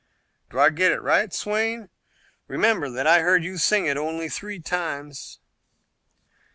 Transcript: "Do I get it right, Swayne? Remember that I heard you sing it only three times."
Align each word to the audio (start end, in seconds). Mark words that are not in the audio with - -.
"Do 0.49 0.59
I 0.59 0.71
get 0.71 0.91
it 0.91 0.99
right, 1.03 1.31
Swayne? 1.31 1.91
Remember 2.47 2.89
that 2.89 3.05
I 3.05 3.19
heard 3.21 3.43
you 3.43 3.59
sing 3.59 3.85
it 3.85 3.97
only 3.97 4.29
three 4.29 4.59
times." 4.59 5.39